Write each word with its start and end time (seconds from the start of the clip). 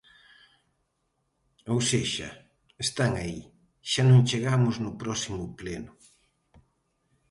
Ou 1.71 1.79
sexa, 1.91 2.29
están 2.85 3.11
aí; 3.23 3.39
xa 3.91 4.03
non 4.09 4.25
chegamos 4.29 4.75
no 4.83 4.91
próximo 5.01 5.43
pleno. 5.59 5.91